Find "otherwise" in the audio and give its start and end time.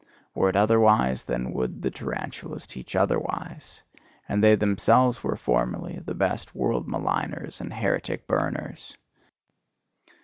0.55-1.21, 2.95-3.83